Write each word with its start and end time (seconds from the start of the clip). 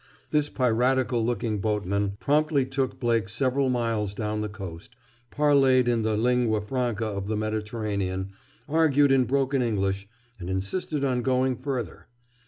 This 0.31 0.49
piratical 0.49 1.23
looking 1.23 1.59
boatman 1.59 2.17
promptly 2.19 2.65
took 2.65 2.99
Blake 2.99 3.29
several 3.29 3.69
miles 3.69 4.15
down 4.15 4.41
the 4.41 4.49
coast, 4.49 4.95
parleyed 5.29 5.87
in 5.87 6.01
the 6.01 6.17
lingua 6.17 6.59
Franca 6.59 7.05
of 7.05 7.27
the 7.27 7.37
Mediterranean, 7.37 8.31
argued 8.67 9.11
in 9.11 9.25
broken 9.25 9.61
English, 9.61 10.07
and 10.39 10.49
insisted 10.49 11.03
on 11.03 11.21
going 11.21 11.55
further. 11.55 12.07